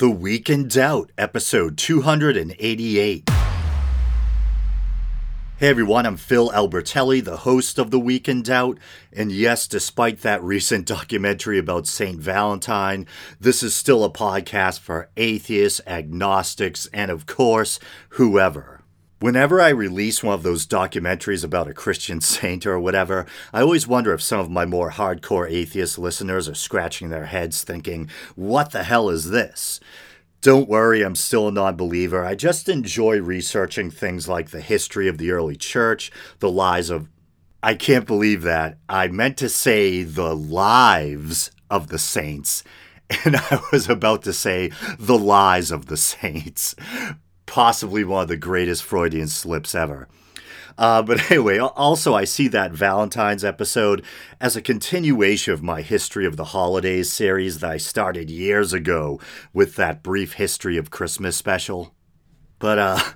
The 0.00 0.10
Week 0.10 0.48
in 0.48 0.66
Doubt, 0.66 1.12
episode 1.18 1.76
288. 1.76 3.28
Hey 5.58 5.68
everyone, 5.68 6.06
I'm 6.06 6.16
Phil 6.16 6.48
Albertelli, 6.48 7.22
the 7.22 7.36
host 7.36 7.78
of 7.78 7.90
The 7.90 8.00
Week 8.00 8.26
in 8.26 8.40
Doubt. 8.40 8.78
And 9.12 9.30
yes, 9.30 9.68
despite 9.68 10.22
that 10.22 10.42
recent 10.42 10.86
documentary 10.86 11.58
about 11.58 11.86
St. 11.86 12.18
Valentine, 12.18 13.06
this 13.38 13.62
is 13.62 13.74
still 13.74 14.02
a 14.02 14.10
podcast 14.10 14.78
for 14.78 15.10
atheists, 15.18 15.82
agnostics, 15.86 16.86
and 16.94 17.10
of 17.10 17.26
course, 17.26 17.78
whoever. 18.08 18.79
Whenever 19.20 19.60
I 19.60 19.68
release 19.68 20.22
one 20.22 20.32
of 20.32 20.42
those 20.42 20.66
documentaries 20.66 21.44
about 21.44 21.68
a 21.68 21.74
Christian 21.74 22.20
saint 22.22 22.64
or 22.64 22.80
whatever, 22.80 23.26
I 23.52 23.60
always 23.60 23.86
wonder 23.86 24.14
if 24.14 24.22
some 24.22 24.40
of 24.40 24.50
my 24.50 24.64
more 24.64 24.92
hardcore 24.92 25.50
atheist 25.50 25.98
listeners 25.98 26.48
are 26.48 26.54
scratching 26.54 27.10
their 27.10 27.26
heads 27.26 27.62
thinking, 27.62 28.08
what 28.34 28.72
the 28.72 28.82
hell 28.82 29.10
is 29.10 29.28
this? 29.28 29.78
Don't 30.40 30.70
worry, 30.70 31.02
I'm 31.02 31.16
still 31.16 31.48
a 31.48 31.52
non 31.52 31.76
believer. 31.76 32.24
I 32.24 32.34
just 32.34 32.66
enjoy 32.66 33.20
researching 33.20 33.90
things 33.90 34.26
like 34.26 34.50
the 34.50 34.62
history 34.62 35.06
of 35.06 35.18
the 35.18 35.32
early 35.32 35.56
church, 35.56 36.10
the 36.38 36.50
lies 36.50 36.88
of. 36.88 37.06
I 37.62 37.74
can't 37.74 38.06
believe 38.06 38.40
that. 38.42 38.78
I 38.88 39.08
meant 39.08 39.36
to 39.36 39.50
say 39.50 40.02
the 40.02 40.34
lives 40.34 41.50
of 41.68 41.88
the 41.88 41.98
saints, 41.98 42.64
and 43.26 43.36
I 43.36 43.60
was 43.70 43.86
about 43.90 44.22
to 44.22 44.32
say 44.32 44.70
the 44.98 45.18
lies 45.18 45.70
of 45.70 45.86
the 45.86 45.98
saints 45.98 46.74
possibly 47.50 48.04
one 48.04 48.22
of 48.22 48.28
the 48.28 48.36
greatest 48.36 48.84
Freudian 48.84 49.26
slips 49.26 49.74
ever. 49.74 50.06
Uh, 50.78 51.02
but 51.02 51.30
anyway, 51.30 51.58
also, 51.58 52.14
I 52.14 52.24
see 52.24 52.46
that 52.48 52.70
Valentine's 52.70 53.44
episode 53.44 54.04
as 54.40 54.54
a 54.54 54.62
continuation 54.62 55.52
of 55.52 55.62
my 55.62 55.82
History 55.82 56.24
of 56.24 56.36
the 56.36 56.44
Holidays 56.44 57.10
series 57.10 57.58
that 57.58 57.70
I 57.72 57.76
started 57.76 58.30
years 58.30 58.72
ago 58.72 59.20
with 59.52 59.74
that 59.76 60.04
brief 60.04 60.34
history 60.34 60.76
of 60.76 60.90
Christmas 60.90 61.36
special. 61.36 61.92
But, 62.58 62.78
uh, 62.78 63.00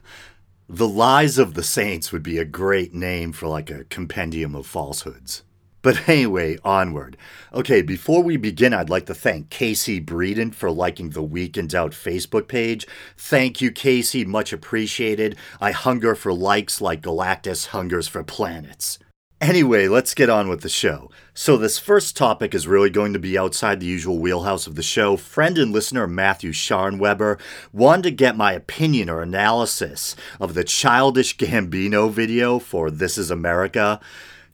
The 0.66 0.88
Lies 0.88 1.36
of 1.36 1.52
the 1.52 1.62
Saints 1.62 2.10
would 2.10 2.22
be 2.22 2.38
a 2.38 2.44
great 2.46 2.94
name 2.94 3.32
for 3.32 3.48
like 3.48 3.70
a 3.70 3.84
compendium 3.84 4.54
of 4.54 4.66
falsehoods. 4.66 5.42
But 5.84 6.08
anyway, 6.08 6.56
onward. 6.64 7.16
Okay, 7.52 7.82
before 7.82 8.22
we 8.22 8.36
begin, 8.38 8.72
I'd 8.72 8.90
like 8.90 9.06
to 9.06 9.14
thank 9.14 9.50
Casey 9.50 10.00
Breeden 10.00 10.52
for 10.52 10.70
liking 10.70 11.10
the 11.10 11.22
Week 11.22 11.56
in 11.56 11.68
Doubt 11.68 11.92
Facebook 11.92 12.48
page. 12.48 12.86
Thank 13.16 13.60
you, 13.60 13.70
Casey. 13.70 14.24
Much 14.24 14.52
appreciated. 14.52 15.36
I 15.60 15.70
hunger 15.70 16.16
for 16.16 16.32
likes 16.32 16.80
like 16.80 17.02
Galactus 17.02 17.66
hungers 17.66 18.08
for 18.08 18.24
planets. 18.24 18.98
Anyway, 19.40 19.86
let's 19.88 20.14
get 20.14 20.30
on 20.30 20.48
with 20.48 20.62
the 20.62 20.70
show. 20.70 21.10
So, 21.34 21.58
this 21.58 21.78
first 21.78 22.16
topic 22.16 22.54
is 22.54 22.66
really 22.66 22.88
going 22.88 23.12
to 23.12 23.18
be 23.18 23.36
outside 23.36 23.78
the 23.78 23.86
usual 23.86 24.18
wheelhouse 24.18 24.66
of 24.66 24.76
the 24.76 24.82
show. 24.82 25.18
Friend 25.18 25.58
and 25.58 25.70
listener 25.70 26.06
Matthew 26.06 26.52
Scharnweber 26.52 27.38
wanted 27.72 28.04
to 28.04 28.10
get 28.12 28.38
my 28.38 28.54
opinion 28.54 29.10
or 29.10 29.20
analysis 29.20 30.16
of 30.40 30.54
the 30.54 30.64
Childish 30.64 31.36
Gambino 31.36 32.10
video 32.10 32.58
for 32.58 32.90
This 32.90 33.18
Is 33.18 33.30
America. 33.30 34.00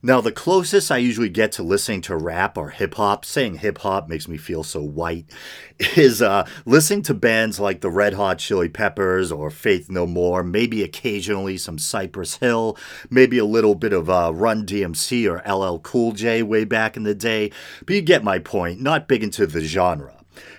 Now, 0.03 0.23
the 0.23 0.33
closest 0.33 0.91
I 0.91 0.97
usually 0.97 1.29
get 1.29 1.53
to 1.53 1.63
listening 1.63 2.01
to 2.03 2.17
rap 2.17 2.57
or 2.57 2.71
hip 2.71 2.95
hop, 2.95 3.27
saying 3.27 3.57
hip 3.57 3.79
hop 3.79 4.09
makes 4.09 4.29
me 4.29 4.39
feel 4.39 4.63
so 4.63 4.81
white, 4.81 5.27
is 5.95 6.23
uh, 6.23 6.47
listening 6.65 7.03
to 7.03 7.15
bands 7.15 7.61
like 7.61 7.83
the 7.83 7.91
Red 7.91 8.15
Hot 8.15 8.39
Chili 8.39 8.71
Peppers 8.71 9.31
or 9.31 9.51
Faith 9.51 9.91
No 9.91 10.07
More, 10.07 10.43
maybe 10.43 10.83
occasionally 10.83 11.59
some 11.59 11.79
Cypress 11.79 12.37
Hill, 12.37 12.79
maybe 13.11 13.37
a 13.37 13.45
little 13.45 13.75
bit 13.75 13.93
of 13.93 14.09
uh, 14.09 14.33
Run 14.35 14.65
DMC 14.65 15.29
or 15.31 15.43
LL 15.47 15.81
Cool 15.81 16.13
J 16.13 16.43
way 16.43 16.65
back 16.65 16.97
in 16.97 17.03
the 17.03 17.15
day. 17.15 17.53
But 17.85 17.95
you 17.95 18.01
get 18.01 18.25
my 18.25 18.39
point, 18.39 18.81
not 18.81 19.07
big 19.07 19.23
into 19.23 19.47
the 19.47 19.61
genre. 19.61 20.15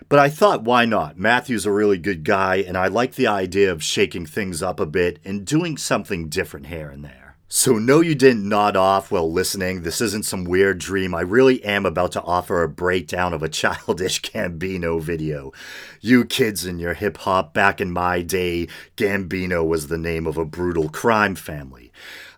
But 0.08 0.20
I 0.20 0.30
thought, 0.30 0.64
why 0.64 0.86
not? 0.86 1.18
Matthew's 1.18 1.66
a 1.66 1.72
really 1.72 1.98
good 1.98 2.24
guy, 2.24 2.58
and 2.58 2.78
I 2.78 2.88
like 2.88 3.16
the 3.16 3.28
idea 3.28 3.72
of 3.72 3.82
shaking 3.82 4.28
things 4.28 4.62
up 4.62 4.80
a 4.80 4.86
bit 4.86 5.20
and 5.26 5.48
doing 5.48 5.78
something 5.78 6.30
different 6.30 6.68
here 6.68 6.90
and 6.90 7.04
there. 7.04 7.21
So, 7.54 7.74
no, 7.74 8.00
you 8.00 8.16
didn't 8.16 8.48
nod 8.48 8.78
off 8.78 9.12
while 9.12 9.30
listening. 9.30 9.82
This 9.82 10.00
isn't 10.00 10.24
some 10.24 10.46
weird 10.46 10.78
dream. 10.78 11.14
I 11.14 11.20
really 11.20 11.62
am 11.66 11.86
about 11.86 12.14
to 12.14 12.22
offer 12.22 12.64
a 12.64 12.70
breakdown 12.70 13.34
of 13.34 13.44
a 13.44 13.50
childish 13.50 14.22
Gambino 14.22 15.02
video. 15.02 15.52
You 16.00 16.24
kids 16.24 16.66
in 16.66 16.80
your 16.80 16.94
hip 16.94 17.18
hop, 17.18 17.54
back 17.54 17.82
in 17.82 17.92
my 17.92 18.22
day, 18.22 18.70
Gambino 18.96 19.68
was 19.68 19.88
the 19.88 19.98
name 19.98 20.28
of 20.28 20.38
a 20.38 20.46
brutal 20.46 20.88
crime 20.88 21.36
family. 21.36 21.92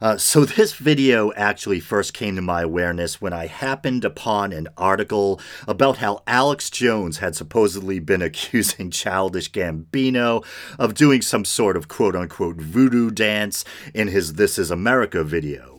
Uh, 0.03 0.17
so, 0.17 0.43
this 0.43 0.73
video 0.73 1.31
actually 1.31 1.79
first 1.79 2.13
came 2.13 2.35
to 2.35 2.41
my 2.41 2.61
awareness 2.63 3.21
when 3.21 3.31
I 3.31 3.47
happened 3.47 4.03
upon 4.03 4.51
an 4.51 4.67
article 4.77 5.39
about 5.65 5.99
how 5.99 6.21
Alex 6.27 6.69
Jones 6.69 7.19
had 7.19 7.37
supposedly 7.37 7.99
been 7.99 8.21
accusing 8.29 8.91
Childish 8.91 9.49
Gambino 9.53 10.45
of 10.77 10.93
doing 10.93 11.21
some 11.21 11.45
sort 11.45 11.77
of 11.77 11.87
quote 11.87 12.17
unquote 12.17 12.57
voodoo 12.57 13.11
dance 13.11 13.63
in 13.93 14.09
his 14.09 14.33
This 14.33 14.59
Is 14.59 14.69
America 14.69 15.23
video. 15.23 15.72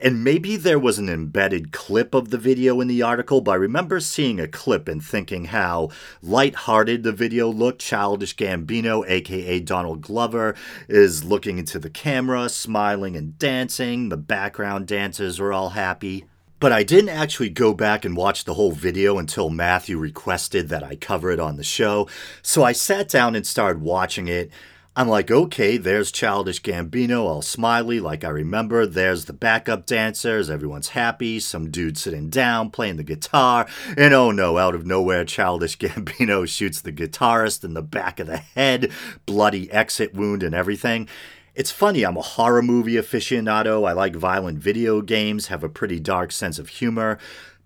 And 0.00 0.24
maybe 0.24 0.56
there 0.56 0.78
was 0.78 0.98
an 0.98 1.08
embedded 1.08 1.72
clip 1.72 2.14
of 2.14 2.30
the 2.30 2.38
video 2.38 2.80
in 2.80 2.88
the 2.88 3.02
article, 3.02 3.40
but 3.40 3.52
I 3.52 3.56
remember 3.56 4.00
seeing 4.00 4.40
a 4.40 4.48
clip 4.48 4.88
and 4.88 5.02
thinking 5.02 5.46
how 5.46 5.90
light-hearted 6.22 7.02
the 7.02 7.12
video 7.12 7.48
looked. 7.48 7.80
Childish 7.80 8.36
Gambino, 8.36 9.04
aka 9.08 9.60
Donald 9.60 10.02
Glover, 10.02 10.54
is 10.88 11.24
looking 11.24 11.58
into 11.58 11.78
the 11.78 11.90
camera, 11.90 12.48
smiling 12.48 13.16
and 13.16 13.38
dancing. 13.38 14.08
The 14.08 14.16
background 14.16 14.86
dancers 14.86 15.38
are 15.40 15.52
all 15.52 15.70
happy. 15.70 16.24
But 16.58 16.72
I 16.72 16.84
didn't 16.84 17.10
actually 17.10 17.50
go 17.50 17.74
back 17.74 18.06
and 18.06 18.16
watch 18.16 18.44
the 18.44 18.54
whole 18.54 18.72
video 18.72 19.18
until 19.18 19.50
Matthew 19.50 19.98
requested 19.98 20.70
that 20.70 20.82
I 20.82 20.96
cover 20.96 21.30
it 21.30 21.38
on 21.38 21.56
the 21.56 21.62
show. 21.62 22.08
So 22.40 22.64
I 22.64 22.72
sat 22.72 23.08
down 23.08 23.36
and 23.36 23.46
started 23.46 23.82
watching 23.82 24.26
it. 24.26 24.50
I'm 24.98 25.08
like, 25.08 25.30
okay, 25.30 25.76
there's 25.76 26.10
Childish 26.10 26.62
Gambino, 26.62 27.24
all 27.24 27.42
smiley, 27.42 28.00
like 28.00 28.24
I 28.24 28.30
remember. 28.30 28.86
There's 28.86 29.26
the 29.26 29.34
backup 29.34 29.84
dancers, 29.84 30.48
everyone's 30.48 30.88
happy, 30.88 31.38
some 31.38 31.70
dude 31.70 31.98
sitting 31.98 32.30
down 32.30 32.70
playing 32.70 32.96
the 32.96 33.02
guitar, 33.02 33.66
and 33.94 34.14
oh 34.14 34.30
no, 34.30 34.56
out 34.56 34.74
of 34.74 34.86
nowhere, 34.86 35.26
Childish 35.26 35.76
Gambino 35.78 36.48
shoots 36.48 36.80
the 36.80 36.92
guitarist 36.92 37.62
in 37.62 37.74
the 37.74 37.82
back 37.82 38.18
of 38.18 38.26
the 38.26 38.38
head, 38.38 38.90
bloody 39.26 39.70
exit 39.70 40.14
wound 40.14 40.42
and 40.42 40.54
everything. 40.54 41.08
It's 41.54 41.70
funny, 41.70 42.02
I'm 42.02 42.16
a 42.16 42.22
horror 42.22 42.62
movie 42.62 42.94
aficionado. 42.94 43.86
I 43.86 43.92
like 43.92 44.16
violent 44.16 44.60
video 44.60 45.02
games, 45.02 45.48
have 45.48 45.62
a 45.62 45.68
pretty 45.68 46.00
dark 46.00 46.32
sense 46.32 46.58
of 46.58 46.68
humor 46.70 47.18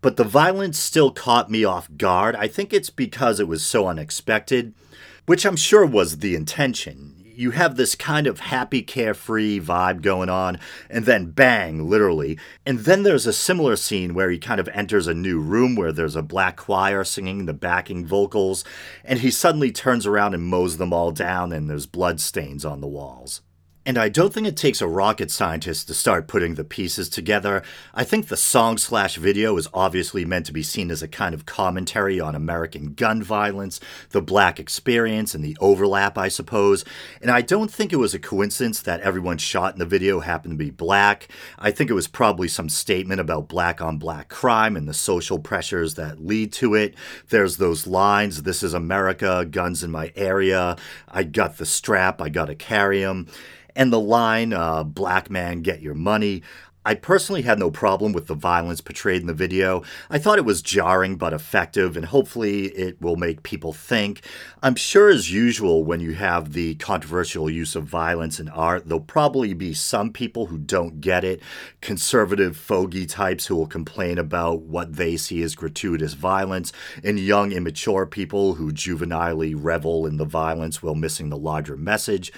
but 0.02 0.16
the 0.16 0.24
violence 0.24 0.78
still 0.78 1.10
caught 1.10 1.50
me 1.50 1.62
off 1.62 1.86
guard. 1.98 2.34
I 2.34 2.48
think 2.48 2.72
it's 2.72 2.88
because 2.88 3.38
it 3.38 3.46
was 3.46 3.62
so 3.62 3.86
unexpected, 3.86 4.72
which 5.26 5.44
I'm 5.44 5.56
sure 5.56 5.84
was 5.84 6.20
the 6.20 6.34
intention 6.34 7.19
you 7.40 7.52
have 7.52 7.76
this 7.76 7.94
kind 7.94 8.26
of 8.26 8.40
happy, 8.40 8.82
carefree 8.82 9.58
vibe 9.60 10.02
going 10.02 10.28
on, 10.28 10.58
and 10.90 11.06
then 11.06 11.30
bang, 11.30 11.88
literally. 11.88 12.38
And 12.66 12.80
then 12.80 13.02
there's 13.02 13.26
a 13.26 13.32
similar 13.32 13.76
scene 13.76 14.12
where 14.12 14.30
he 14.30 14.38
kind 14.38 14.60
of 14.60 14.68
enters 14.68 15.06
a 15.06 15.14
new 15.14 15.40
room 15.40 15.74
where 15.74 15.90
there's 15.90 16.16
a 16.16 16.22
black 16.22 16.56
choir 16.56 17.02
singing 17.02 17.46
the 17.46 17.54
backing 17.54 18.04
vocals, 18.04 18.62
and 19.04 19.20
he 19.20 19.30
suddenly 19.30 19.72
turns 19.72 20.06
around 20.06 20.34
and 20.34 20.42
mows 20.42 20.76
them 20.76 20.92
all 20.92 21.12
down, 21.12 21.52
and 21.52 21.70
there's 21.70 21.86
blood 21.86 22.20
stains 22.20 22.64
on 22.64 22.82
the 22.82 22.86
walls. 22.86 23.40
And 23.86 23.96
I 23.96 24.10
don't 24.10 24.30
think 24.30 24.46
it 24.46 24.58
takes 24.58 24.82
a 24.82 24.86
rocket 24.86 25.30
scientist 25.30 25.88
to 25.88 25.94
start 25.94 26.28
putting 26.28 26.54
the 26.54 26.64
pieces 26.64 27.08
together. 27.08 27.62
I 27.94 28.04
think 28.04 28.28
the 28.28 28.36
song 28.36 28.76
slash 28.76 29.16
video 29.16 29.56
is 29.56 29.68
obviously 29.72 30.26
meant 30.26 30.44
to 30.46 30.52
be 30.52 30.62
seen 30.62 30.90
as 30.90 31.02
a 31.02 31.08
kind 31.08 31.34
of 31.34 31.46
commentary 31.46 32.20
on 32.20 32.34
American 32.34 32.92
gun 32.92 33.22
violence, 33.22 33.80
the 34.10 34.20
black 34.20 34.60
experience, 34.60 35.34
and 35.34 35.42
the 35.42 35.56
overlap, 35.60 36.18
I 36.18 36.28
suppose. 36.28 36.84
And 37.22 37.30
I 37.30 37.40
don't 37.40 37.72
think 37.72 37.90
it 37.90 37.96
was 37.96 38.12
a 38.12 38.18
coincidence 38.18 38.82
that 38.82 39.00
everyone 39.00 39.38
shot 39.38 39.72
in 39.72 39.78
the 39.78 39.86
video 39.86 40.20
happened 40.20 40.52
to 40.52 40.64
be 40.64 40.70
black. 40.70 41.28
I 41.58 41.70
think 41.70 41.88
it 41.88 41.94
was 41.94 42.06
probably 42.06 42.48
some 42.48 42.68
statement 42.68 43.18
about 43.18 43.48
black 43.48 43.80
on 43.80 43.96
black 43.96 44.28
crime 44.28 44.76
and 44.76 44.86
the 44.86 44.94
social 44.94 45.38
pressures 45.38 45.94
that 45.94 46.24
lead 46.24 46.52
to 46.52 46.74
it. 46.74 46.94
There's 47.30 47.56
those 47.56 47.86
lines 47.86 48.42
This 48.42 48.62
is 48.62 48.74
America, 48.74 49.46
guns 49.50 49.82
in 49.82 49.90
my 49.90 50.12
area, 50.16 50.76
I 51.08 51.22
got 51.22 51.56
the 51.56 51.66
strap, 51.66 52.20
I 52.20 52.28
gotta 52.28 52.54
carry 52.54 53.02
'em. 53.02 53.26
And 53.76 53.92
the 53.92 54.00
line, 54.00 54.52
uh, 54.52 54.84
black 54.84 55.30
man, 55.30 55.62
get 55.62 55.82
your 55.82 55.94
money. 55.94 56.42
I 56.82 56.94
personally 56.94 57.42
had 57.42 57.58
no 57.58 57.70
problem 57.70 58.14
with 58.14 58.26
the 58.26 58.34
violence 58.34 58.80
portrayed 58.80 59.20
in 59.20 59.26
the 59.26 59.34
video. 59.34 59.82
I 60.08 60.18
thought 60.18 60.38
it 60.38 60.46
was 60.46 60.62
jarring 60.62 61.16
but 61.16 61.34
effective, 61.34 61.94
and 61.94 62.06
hopefully 62.06 62.68
it 62.68 62.98
will 63.02 63.16
make 63.16 63.42
people 63.42 63.74
think. 63.74 64.24
I'm 64.62 64.76
sure, 64.76 65.10
as 65.10 65.30
usual, 65.30 65.84
when 65.84 66.00
you 66.00 66.14
have 66.14 66.54
the 66.54 66.76
controversial 66.76 67.50
use 67.50 67.76
of 67.76 67.84
violence 67.84 68.40
in 68.40 68.48
art, 68.48 68.88
there'll 68.88 69.00
probably 69.00 69.52
be 69.52 69.74
some 69.74 70.10
people 70.10 70.46
who 70.46 70.56
don't 70.56 71.02
get 71.02 71.22
it, 71.22 71.42
conservative 71.82 72.56
fogey 72.56 73.04
types 73.04 73.46
who 73.46 73.56
will 73.56 73.66
complain 73.66 74.16
about 74.16 74.62
what 74.62 74.96
they 74.96 75.18
see 75.18 75.42
as 75.42 75.54
gratuitous 75.54 76.14
violence, 76.14 76.72
and 77.04 77.20
young, 77.20 77.52
immature 77.52 78.06
people 78.06 78.54
who 78.54 78.72
juvenilely 78.72 79.54
revel 79.54 80.06
in 80.06 80.16
the 80.16 80.24
violence 80.24 80.82
while 80.82 80.94
missing 80.94 81.28
the 81.28 81.36
larger 81.36 81.76
message. 81.76 82.32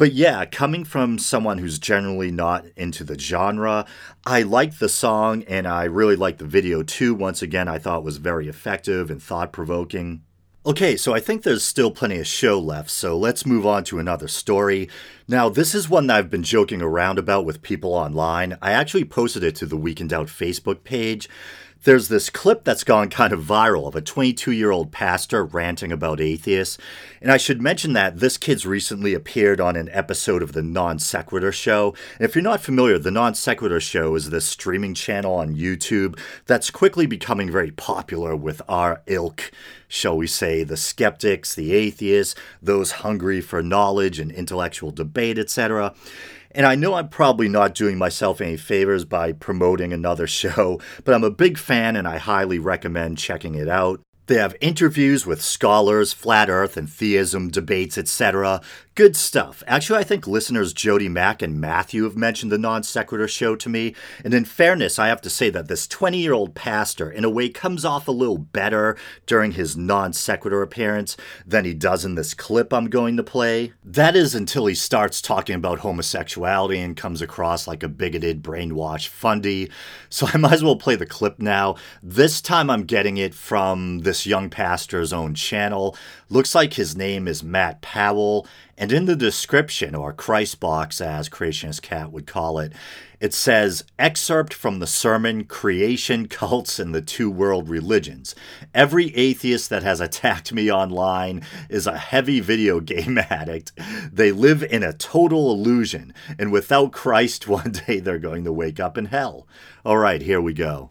But 0.00 0.14
yeah, 0.14 0.46
coming 0.46 0.86
from 0.86 1.18
someone 1.18 1.58
who's 1.58 1.78
generally 1.78 2.30
not 2.30 2.64
into 2.74 3.04
the 3.04 3.18
genre, 3.18 3.84
I 4.24 4.40
liked 4.40 4.80
the 4.80 4.88
song 4.88 5.42
and 5.42 5.68
I 5.68 5.84
really 5.84 6.16
liked 6.16 6.38
the 6.38 6.46
video 6.46 6.82
too. 6.82 7.14
Once 7.14 7.42
again, 7.42 7.68
I 7.68 7.76
thought 7.76 7.98
it 7.98 8.04
was 8.04 8.16
very 8.16 8.48
effective 8.48 9.10
and 9.10 9.22
thought 9.22 9.52
provoking. 9.52 10.22
Okay, 10.64 10.96
so 10.96 11.12
I 11.12 11.20
think 11.20 11.42
there's 11.42 11.62
still 11.62 11.90
plenty 11.90 12.18
of 12.18 12.26
show 12.26 12.58
left, 12.58 12.88
so 12.88 13.14
let's 13.14 13.44
move 13.44 13.66
on 13.66 13.84
to 13.84 13.98
another 13.98 14.26
story. 14.26 14.88
Now, 15.28 15.50
this 15.50 15.74
is 15.74 15.90
one 15.90 16.06
that 16.06 16.16
I've 16.16 16.30
been 16.30 16.44
joking 16.44 16.80
around 16.80 17.18
about 17.18 17.44
with 17.44 17.60
people 17.60 17.92
online. 17.92 18.56
I 18.62 18.72
actually 18.72 19.04
posted 19.04 19.44
it 19.44 19.54
to 19.56 19.66
the 19.66 19.76
Week 19.76 20.00
in 20.00 20.08
Doubt 20.08 20.28
Facebook 20.28 20.82
page. 20.82 21.28
There's 21.84 22.08
this 22.08 22.28
clip 22.28 22.64
that's 22.64 22.84
gone 22.84 23.08
kind 23.08 23.32
of 23.32 23.40
viral 23.40 23.88
of 23.88 23.96
a 23.96 24.02
22 24.02 24.52
year 24.52 24.70
old 24.70 24.92
pastor 24.92 25.42
ranting 25.42 25.90
about 25.90 26.20
atheists. 26.20 26.76
And 27.22 27.32
I 27.32 27.38
should 27.38 27.62
mention 27.62 27.94
that 27.94 28.20
this 28.20 28.36
kid's 28.36 28.66
recently 28.66 29.14
appeared 29.14 29.62
on 29.62 29.76
an 29.76 29.88
episode 29.90 30.42
of 30.42 30.52
the 30.52 30.62
Non 30.62 30.98
Sequitur 30.98 31.52
Show. 31.52 31.94
And 32.18 32.28
if 32.28 32.34
you're 32.34 32.42
not 32.44 32.60
familiar, 32.60 32.98
the 32.98 33.10
Non 33.10 33.34
Sequitur 33.34 33.80
Show 33.80 34.14
is 34.14 34.28
this 34.28 34.44
streaming 34.44 34.92
channel 34.92 35.34
on 35.34 35.56
YouTube 35.56 36.18
that's 36.44 36.70
quickly 36.70 37.06
becoming 37.06 37.50
very 37.50 37.70
popular 37.70 38.36
with 38.36 38.60
our 38.68 39.00
ilk, 39.06 39.50
shall 39.88 40.18
we 40.18 40.26
say, 40.26 40.64
the 40.64 40.76
skeptics, 40.76 41.54
the 41.54 41.72
atheists, 41.72 42.34
those 42.60 42.90
hungry 42.92 43.40
for 43.40 43.62
knowledge 43.62 44.18
and 44.18 44.30
intellectual 44.30 44.90
debate, 44.90 45.38
etc. 45.38 45.94
And 46.52 46.66
I 46.66 46.74
know 46.74 46.94
I'm 46.94 47.08
probably 47.08 47.48
not 47.48 47.74
doing 47.74 47.96
myself 47.96 48.40
any 48.40 48.56
favors 48.56 49.04
by 49.04 49.32
promoting 49.32 49.92
another 49.92 50.26
show, 50.40 50.80
but 51.04 51.14
I'm 51.14 51.24
a 51.24 51.30
big 51.30 51.58
fan 51.58 51.96
and 51.96 52.08
I 52.08 52.18
highly 52.18 52.58
recommend 52.58 53.18
checking 53.18 53.54
it 53.54 53.68
out. 53.68 54.00
They 54.26 54.36
have 54.36 54.54
interviews 54.60 55.26
with 55.26 55.42
scholars, 55.42 56.12
flat 56.12 56.48
earth 56.48 56.76
and 56.76 56.88
theism, 56.88 57.48
debates, 57.48 57.98
etc. 57.98 58.60
Good 59.00 59.16
stuff. 59.16 59.62
Actually, 59.66 60.00
I 60.00 60.04
think 60.04 60.26
listeners 60.26 60.74
Jody 60.74 61.08
Mack 61.08 61.40
and 61.40 61.58
Matthew 61.58 62.04
have 62.04 62.18
mentioned 62.18 62.52
the 62.52 62.58
non 62.58 62.82
sequitur 62.82 63.26
show 63.26 63.56
to 63.56 63.70
me. 63.70 63.94
And 64.22 64.34
in 64.34 64.44
fairness, 64.44 64.98
I 64.98 65.08
have 65.08 65.22
to 65.22 65.30
say 65.30 65.48
that 65.48 65.68
this 65.68 65.86
20 65.86 66.18
year 66.18 66.34
old 66.34 66.54
pastor, 66.54 67.10
in 67.10 67.24
a 67.24 67.30
way, 67.30 67.48
comes 67.48 67.82
off 67.82 68.08
a 68.08 68.12
little 68.12 68.36
better 68.36 68.98
during 69.24 69.52
his 69.52 69.74
non 69.74 70.12
sequitur 70.12 70.60
appearance 70.60 71.16
than 71.46 71.64
he 71.64 71.72
does 71.72 72.04
in 72.04 72.14
this 72.14 72.34
clip 72.34 72.74
I'm 72.74 72.90
going 72.90 73.16
to 73.16 73.22
play. 73.22 73.72
That 73.82 74.16
is 74.16 74.34
until 74.34 74.66
he 74.66 74.74
starts 74.74 75.22
talking 75.22 75.54
about 75.54 75.78
homosexuality 75.78 76.78
and 76.78 76.94
comes 76.94 77.22
across 77.22 77.66
like 77.66 77.82
a 77.82 77.88
bigoted, 77.88 78.42
brainwashed 78.42 79.08
fundy. 79.08 79.70
So 80.10 80.26
I 80.26 80.36
might 80.36 80.52
as 80.52 80.62
well 80.62 80.76
play 80.76 80.96
the 80.96 81.06
clip 81.06 81.38
now. 81.38 81.76
This 82.02 82.42
time 82.42 82.68
I'm 82.68 82.82
getting 82.82 83.16
it 83.16 83.32
from 83.34 84.00
this 84.00 84.26
young 84.26 84.50
pastor's 84.50 85.12
own 85.12 85.34
channel. 85.34 85.96
Looks 86.28 86.54
like 86.54 86.74
his 86.74 86.96
name 86.96 87.26
is 87.26 87.42
Matt 87.42 87.80
Powell. 87.80 88.46
And 88.80 88.92
in 88.92 89.04
the 89.04 89.14
description, 89.14 89.94
or 89.94 90.14
Christ 90.14 90.58
box 90.58 91.02
as 91.02 91.28
Creationist 91.28 91.82
Cat 91.82 92.12
would 92.12 92.26
call 92.26 92.58
it, 92.58 92.72
it 93.20 93.34
says 93.34 93.84
excerpt 93.98 94.54
from 94.54 94.78
the 94.78 94.86
sermon 94.86 95.44
Creation, 95.44 96.26
Cults, 96.28 96.78
and 96.78 96.94
the 96.94 97.02
Two 97.02 97.30
World 97.30 97.68
Religions. 97.68 98.34
Every 98.74 99.14
atheist 99.14 99.68
that 99.68 99.82
has 99.82 100.00
attacked 100.00 100.54
me 100.54 100.72
online 100.72 101.42
is 101.68 101.86
a 101.86 101.98
heavy 101.98 102.40
video 102.40 102.80
game 102.80 103.18
addict. 103.30 103.72
They 104.10 104.32
live 104.32 104.62
in 104.62 104.82
a 104.82 104.94
total 104.94 105.52
illusion, 105.52 106.14
and 106.38 106.50
without 106.50 106.90
Christ, 106.90 107.46
one 107.48 107.72
day 107.72 108.00
they're 108.00 108.18
going 108.18 108.44
to 108.44 108.52
wake 108.52 108.80
up 108.80 108.96
in 108.96 109.04
hell. 109.04 109.46
All 109.84 109.98
right, 109.98 110.22
here 110.22 110.40
we 110.40 110.54
go. 110.54 110.90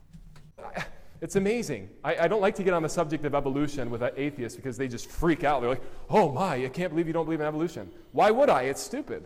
It's 1.22 1.36
amazing. 1.36 1.90
I, 2.04 2.16
I, 2.16 2.28
don't 2.30 2.40
like 2.40 2.56
to 2.56 2.64
get 2.64 2.74
on 2.74 2.82
the 2.82 2.90
subject 2.90 3.26
of 3.26 3.36
evolution 3.36 3.90
with 3.90 4.02
atheists 4.16 4.56
because 4.56 4.78
they 4.78 4.88
just 4.88 5.10
freak 5.10 5.44
out. 5.44 5.60
They're 5.60 5.70
like, 5.70 5.84
oh 6.10 6.32
my, 6.32 6.64
I 6.64 6.70
can't 6.70 6.92
believe 6.92 7.08
you 7.08 7.14
don't 7.14 7.26
believe 7.26 7.42
in 7.42 7.46
evolution. 7.46 7.92
Why 8.14 8.32
would 8.32 8.50
I? 8.50 8.64
It's 8.64 8.82
stupid. 8.82 9.26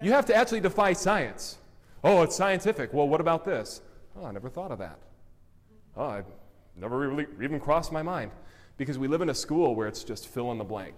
You 0.00 0.12
have 0.12 0.24
to 0.26 0.34
actually 0.34 0.60
defy 0.60 0.94
science. 0.94 1.58
Oh, 2.02 2.22
it's 2.22 2.34
scientific. 2.34 2.94
Well, 2.94 3.08
what 3.08 3.20
about 3.20 3.44
this? 3.44 3.82
Oh, 4.16 4.24
I 4.24 4.32
never 4.32 4.48
thought 4.48 4.72
of 4.72 4.78
that. 4.78 4.98
Oh, 5.96 6.06
I 6.06 6.22
never 6.76 6.98
really 6.98 7.26
even 7.42 7.60
crossed 7.60 7.92
my 7.92 8.02
mind. 8.02 8.30
Because 8.78 8.98
we 8.98 9.08
live 9.08 9.20
in 9.20 9.28
a 9.28 9.34
school 9.34 9.74
where 9.74 9.88
it's 9.88 10.04
just 10.04 10.28
fill 10.28 10.52
in 10.52 10.58
the 10.58 10.64
blank. 10.64 10.94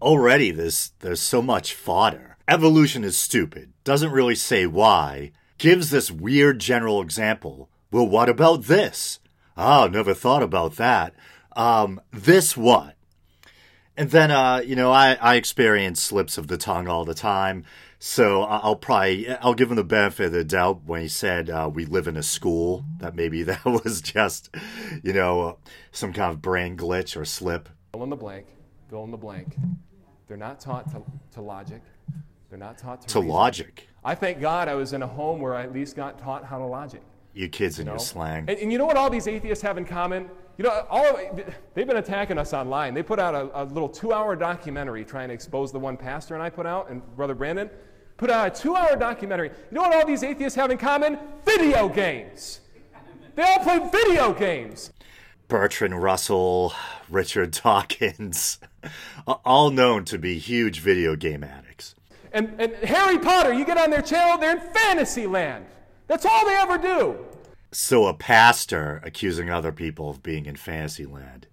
Already, 0.00 0.50
there's, 0.50 0.92
there's 1.00 1.20
so 1.20 1.42
much 1.42 1.74
fodder. 1.74 2.36
Evolution 2.48 3.04
is 3.04 3.16
stupid, 3.16 3.74
doesn't 3.84 4.10
really 4.10 4.34
say 4.34 4.66
why, 4.66 5.32
gives 5.58 5.90
this 5.90 6.10
weird 6.10 6.58
general 6.58 7.02
example. 7.02 7.68
Well, 7.92 8.08
what 8.08 8.30
about 8.30 8.64
this? 8.64 9.20
Oh, 9.60 9.88
never 9.88 10.14
thought 10.14 10.44
about 10.44 10.76
that. 10.76 11.14
Um, 11.56 12.00
this 12.12 12.56
what? 12.56 12.94
And 13.96 14.12
then, 14.12 14.30
uh, 14.30 14.62
you 14.64 14.76
know, 14.76 14.92
I, 14.92 15.14
I 15.14 15.34
experience 15.34 16.00
slips 16.00 16.38
of 16.38 16.46
the 16.46 16.56
tongue 16.56 16.86
all 16.86 17.04
the 17.04 17.14
time. 17.14 17.64
So 17.98 18.42
I'll 18.42 18.76
probably, 18.76 19.28
I'll 19.28 19.54
give 19.54 19.70
him 19.70 19.76
the 19.76 19.82
benefit 19.82 20.26
of 20.26 20.32
the 20.32 20.44
doubt 20.44 20.82
when 20.86 21.02
he 21.02 21.08
said 21.08 21.50
uh, 21.50 21.68
we 21.72 21.84
live 21.84 22.06
in 22.06 22.16
a 22.16 22.22
school, 22.22 22.84
that 22.98 23.16
maybe 23.16 23.42
that 23.44 23.64
was 23.64 24.00
just, 24.00 24.54
you 25.02 25.12
know, 25.12 25.58
some 25.90 26.12
kind 26.12 26.32
of 26.32 26.40
brain 26.40 26.76
glitch 26.76 27.20
or 27.20 27.24
slip. 27.24 27.68
Fill 27.92 28.04
in 28.04 28.10
the 28.10 28.16
blank, 28.16 28.46
fill 28.88 29.02
in 29.02 29.10
the 29.10 29.16
blank. 29.16 29.56
They're 30.28 30.36
not 30.36 30.60
taught 30.60 30.88
to, 30.92 31.02
to 31.32 31.40
logic. 31.40 31.82
They're 32.48 32.58
not 32.60 32.78
taught 32.78 33.02
to, 33.02 33.08
to 33.08 33.20
logic. 33.20 33.88
I 34.04 34.14
thank 34.14 34.40
God 34.40 34.68
I 34.68 34.76
was 34.76 34.92
in 34.92 35.02
a 35.02 35.06
home 35.08 35.40
where 35.40 35.56
I 35.56 35.64
at 35.64 35.72
least 35.72 35.96
got 35.96 36.20
taught 36.20 36.44
how 36.44 36.58
to 36.58 36.64
logic. 36.64 37.02
You 37.34 37.48
kids 37.48 37.78
and 37.78 37.86
you 37.86 37.92
know? 37.92 37.92
your 37.92 38.00
slang. 38.00 38.44
And, 38.48 38.58
and, 38.58 38.72
you 38.72 38.78
know 38.78 38.86
what 38.86 38.96
all 38.96 39.10
these 39.10 39.28
atheists 39.28 39.62
have 39.62 39.78
in 39.78 39.84
common? 39.84 40.28
You 40.56 40.64
know, 40.64 40.86
all 40.90 41.16
they've 41.74 41.86
been 41.86 41.98
attacking 41.98 42.38
us 42.38 42.52
online. 42.52 42.94
They 42.94 43.02
put 43.02 43.18
out 43.20 43.34
a, 43.34 43.62
a 43.62 43.64
little 43.64 43.88
two-hour 43.88 44.34
documentary 44.36 45.04
trying 45.04 45.28
to 45.28 45.34
expose 45.34 45.70
the 45.70 45.78
one 45.78 45.96
pastor 45.96 46.34
and 46.34 46.42
I 46.42 46.50
put 46.50 46.66
out, 46.66 46.90
and 46.90 47.00
Brother 47.16 47.34
Brandon 47.34 47.70
put 48.16 48.30
out 48.30 48.46
a 48.48 48.62
two-hour 48.62 48.96
documentary. 48.96 49.48
You 49.48 49.74
know 49.76 49.82
what 49.82 49.94
all 49.94 50.06
these 50.06 50.22
atheists 50.24 50.56
have 50.56 50.70
in 50.70 50.78
common? 50.78 51.18
Video 51.44 51.88
games. 51.88 52.60
They 53.36 53.44
all 53.44 53.60
play 53.60 53.78
video 53.92 54.32
games. 54.32 54.90
Bertrand 55.46 56.02
Russell, 56.02 56.74
Richard 57.08 57.52
Dawkins, 57.52 58.58
all 59.44 59.70
known 59.70 60.04
to 60.06 60.18
be 60.18 60.38
huge 60.38 60.80
video 60.80 61.16
game 61.16 61.44
addicts. 61.44 61.94
And, 62.32 62.60
and 62.60 62.74
Harry 62.84 63.18
Potter, 63.18 63.54
you 63.54 63.64
get 63.64 63.78
on 63.78 63.90
their 63.90 64.02
channel, 64.02 64.36
they're 64.38 64.56
in 64.56 64.74
fantasy 64.74 65.26
land. 65.26 65.64
That's 66.08 66.26
all 66.26 66.46
they 66.46 66.56
ever 66.56 66.78
do. 66.78 67.24
So 67.70 68.06
a 68.06 68.14
pastor 68.14 69.00
accusing 69.04 69.50
other 69.50 69.72
people 69.72 70.10
of 70.10 70.22
being 70.22 70.46
in 70.46 70.56
Fantasyland. 70.56 71.46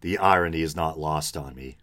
The 0.00 0.18
irony 0.18 0.62
is 0.62 0.74
not 0.74 0.98
lost 0.98 1.36
on 1.36 1.54
me. 1.54 1.76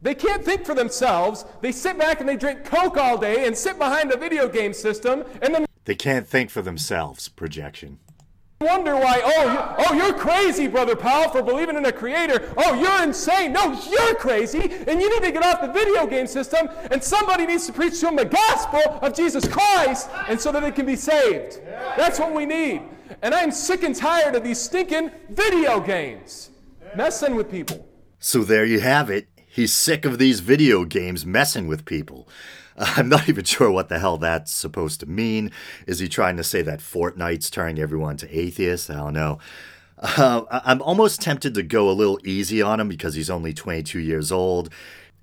They 0.00 0.14
can't 0.14 0.44
think 0.44 0.64
for 0.64 0.74
themselves. 0.74 1.44
They 1.60 1.72
sit 1.72 1.98
back 1.98 2.20
and 2.20 2.28
they 2.28 2.36
drink 2.36 2.64
Coke 2.64 2.96
all 2.96 3.18
day 3.18 3.46
and 3.46 3.56
sit 3.56 3.78
behind 3.78 4.12
a 4.12 4.16
video 4.16 4.48
game 4.48 4.72
system 4.72 5.24
and 5.42 5.54
then 5.54 5.66
They 5.86 5.96
can't 5.96 6.28
think 6.28 6.50
for 6.50 6.62
themselves, 6.62 7.28
projection 7.28 7.98
wonder 8.60 8.96
why, 8.96 9.20
oh, 9.24 9.74
oh, 9.78 9.94
you're 9.94 10.14
crazy, 10.14 10.66
Brother 10.66 10.96
Powell, 10.96 11.30
for 11.30 11.42
believing 11.42 11.76
in 11.76 11.84
a 11.84 11.92
creator. 11.92 12.52
Oh, 12.56 12.74
you're 12.74 13.02
insane. 13.02 13.52
No, 13.52 13.78
you're 13.88 14.14
crazy, 14.16 14.60
and 14.60 15.00
you 15.00 15.10
need 15.10 15.26
to 15.26 15.32
get 15.32 15.44
off 15.44 15.60
the 15.60 15.72
video 15.72 16.06
game 16.06 16.26
system, 16.26 16.68
and 16.90 17.02
somebody 17.02 17.46
needs 17.46 17.66
to 17.66 17.72
preach 17.72 18.00
to 18.00 18.06
them 18.06 18.16
the 18.16 18.24
gospel 18.24 18.98
of 19.00 19.14
Jesus 19.14 19.46
Christ, 19.46 20.10
and 20.28 20.40
so 20.40 20.52
that 20.52 20.62
they 20.62 20.72
can 20.72 20.86
be 20.86 20.96
saved. 20.96 21.60
That's 21.96 22.18
what 22.18 22.34
we 22.34 22.46
need. 22.46 22.82
And 23.22 23.34
I'm 23.34 23.50
sick 23.50 23.82
and 23.82 23.94
tired 23.94 24.34
of 24.34 24.44
these 24.44 24.60
stinking 24.60 25.10
video 25.30 25.80
games 25.80 26.50
messing 26.96 27.34
with 27.34 27.50
people. 27.50 27.88
So 28.18 28.42
there 28.42 28.64
you 28.64 28.80
have 28.80 29.10
it. 29.10 29.28
He's 29.46 29.72
sick 29.72 30.04
of 30.04 30.18
these 30.18 30.40
video 30.40 30.84
games 30.84 31.24
messing 31.24 31.66
with 31.66 31.84
people. 31.84 32.28
I'm 32.96 33.08
not 33.08 33.28
even 33.28 33.44
sure 33.44 33.70
what 33.70 33.88
the 33.88 33.98
hell 33.98 34.18
that's 34.18 34.52
supposed 34.52 35.00
to 35.00 35.06
mean. 35.06 35.50
Is 35.86 35.98
he 35.98 36.08
trying 36.08 36.36
to 36.36 36.44
say 36.44 36.62
that 36.62 36.80
Fortnite's 36.80 37.50
turning 37.50 37.78
everyone 37.78 38.16
to 38.18 38.38
atheists? 38.38 38.88
I 38.88 38.96
don't 38.96 39.14
know. 39.14 39.38
Uh, 40.00 40.42
I'm 40.50 40.80
almost 40.82 41.20
tempted 41.20 41.54
to 41.54 41.62
go 41.64 41.90
a 41.90 41.92
little 41.92 42.20
easy 42.24 42.62
on 42.62 42.78
him 42.78 42.88
because 42.88 43.14
he's 43.14 43.30
only 43.30 43.52
22 43.52 43.98
years 43.98 44.30
old. 44.30 44.70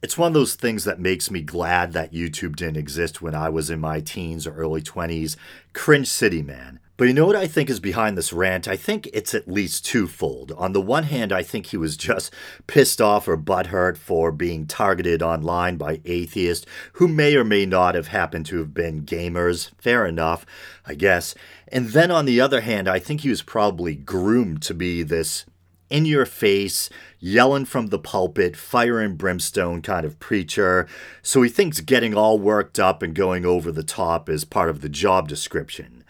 It's 0.01 0.17
one 0.17 0.27
of 0.27 0.33
those 0.33 0.55
things 0.55 0.83
that 0.83 0.99
makes 0.99 1.31
me 1.31 1.41
glad 1.41 1.93
that 1.93 2.13
YouTube 2.13 2.55
didn't 2.55 2.77
exist 2.77 3.21
when 3.21 3.33
I 3.33 3.49
was 3.49 3.69
in 3.69 3.79
my 3.79 4.01
teens 4.01 4.45
or 4.45 4.53
early 4.53 4.81
20s. 4.81 5.35
Cringe 5.73 6.07
City, 6.07 6.41
man. 6.41 6.79
But 6.97 7.09
you 7.09 7.13
know 7.13 7.25
what 7.25 7.35
I 7.35 7.47
think 7.47 7.69
is 7.69 7.81
behind 7.81 8.17
this 8.17 8.31
rant? 8.31 8.69
I 8.69 8.77
think 8.77 9.09
it's 9.11 9.33
at 9.33 9.49
least 9.49 9.85
twofold. 9.85 10.53
On 10.53 10.71
the 10.71 10.79
one 10.79 11.03
hand, 11.03 11.33
I 11.33 11.43
think 11.43 11.65
he 11.67 11.77
was 11.77 11.97
just 11.97 12.33
pissed 12.67 13.01
off 13.01 13.27
or 13.27 13.35
butthurt 13.35 13.97
for 13.97 14.31
being 14.31 14.65
targeted 14.65 15.21
online 15.21 15.75
by 15.75 15.99
atheists 16.05 16.65
who 16.93 17.09
may 17.09 17.35
or 17.35 17.43
may 17.43 17.65
not 17.65 17.95
have 17.95 18.07
happened 18.07 18.45
to 18.47 18.59
have 18.59 18.73
been 18.73 19.03
gamers. 19.03 19.71
Fair 19.77 20.05
enough, 20.05 20.45
I 20.85 20.95
guess. 20.95 21.35
And 21.67 21.89
then 21.89 22.11
on 22.11 22.25
the 22.25 22.39
other 22.39 22.61
hand, 22.61 22.87
I 22.87 22.99
think 22.99 23.21
he 23.21 23.29
was 23.29 23.41
probably 23.41 23.95
groomed 23.95 24.61
to 24.63 24.73
be 24.73 25.03
this 25.03 25.45
in 25.89 26.05
your 26.05 26.25
face, 26.25 26.89
yelling 27.19 27.65
from 27.65 27.87
the 27.87 27.99
pulpit, 27.99 28.55
fire 28.55 28.99
and 28.99 29.17
brimstone 29.17 29.81
kind 29.81 30.05
of 30.05 30.19
preacher. 30.19 30.87
So 31.21 31.41
he 31.41 31.49
thinks 31.49 31.79
getting 31.81 32.15
all 32.15 32.39
worked 32.39 32.79
up 32.79 33.01
and 33.01 33.13
going 33.13 33.45
over 33.45 33.71
the 33.71 33.83
top 33.83 34.29
is 34.29 34.45
part 34.45 34.69
of 34.69 34.81
the 34.81 34.89
job 34.89 35.27
description. 35.27 36.03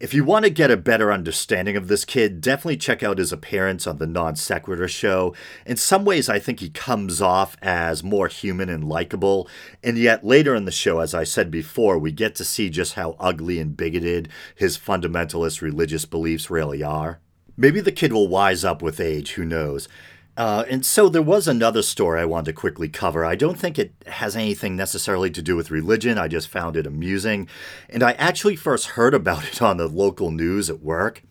If 0.00 0.14
you 0.14 0.22
want 0.22 0.44
to 0.44 0.50
get 0.50 0.70
a 0.70 0.76
better 0.76 1.10
understanding 1.10 1.76
of 1.76 1.88
this 1.88 2.04
kid, 2.04 2.40
definitely 2.40 2.76
check 2.76 3.02
out 3.02 3.18
his 3.18 3.32
appearance 3.32 3.84
on 3.84 3.98
the 3.98 4.06
Non 4.06 4.36
Sequitur 4.36 4.86
show. 4.86 5.34
In 5.66 5.76
some 5.76 6.04
ways, 6.04 6.28
I 6.28 6.38
think 6.38 6.60
he 6.60 6.70
comes 6.70 7.20
off 7.20 7.56
as 7.60 8.04
more 8.04 8.28
human 8.28 8.68
and 8.68 8.88
likable, 8.88 9.48
and 9.82 9.98
yet 9.98 10.24
later 10.24 10.54
in 10.54 10.66
the 10.66 10.70
show, 10.70 11.00
as 11.00 11.14
I 11.14 11.24
said 11.24 11.50
before, 11.50 11.98
we 11.98 12.12
get 12.12 12.36
to 12.36 12.44
see 12.44 12.70
just 12.70 12.92
how 12.92 13.16
ugly 13.18 13.58
and 13.58 13.76
bigoted 13.76 14.28
his 14.54 14.78
fundamentalist 14.78 15.62
religious 15.62 16.04
beliefs 16.04 16.48
really 16.48 16.80
are. 16.80 17.18
Maybe 17.60 17.80
the 17.80 17.92
kid 17.92 18.12
will 18.12 18.28
wise 18.28 18.64
up 18.64 18.80
with 18.80 19.00
age, 19.00 19.32
who 19.32 19.44
knows. 19.44 19.88
Uh, 20.36 20.64
and 20.70 20.86
so 20.86 21.08
there 21.08 21.20
was 21.20 21.48
another 21.48 21.82
story 21.82 22.20
I 22.20 22.24
wanted 22.24 22.46
to 22.46 22.52
quickly 22.52 22.88
cover. 22.88 23.24
I 23.24 23.34
don't 23.34 23.58
think 23.58 23.76
it 23.76 23.92
has 24.06 24.36
anything 24.36 24.76
necessarily 24.76 25.32
to 25.32 25.42
do 25.42 25.56
with 25.56 25.72
religion. 25.72 26.16
I 26.16 26.28
just 26.28 26.46
found 26.46 26.76
it 26.76 26.86
amusing. 26.86 27.48
And 27.88 28.04
I 28.04 28.12
actually 28.12 28.54
first 28.54 28.90
heard 28.90 29.14
about 29.14 29.44
it 29.48 29.60
on 29.60 29.78
the 29.78 29.88
local 29.88 30.30
news 30.30 30.70
at 30.70 30.80
work. 30.80 31.24